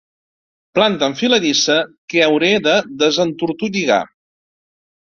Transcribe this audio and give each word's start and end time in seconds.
Planta 0.79 1.09
enfiladissa 1.11 1.77
que 2.15 2.25
hauré 2.29 2.51
de 2.71 2.75
desentortolligar. 3.05 4.05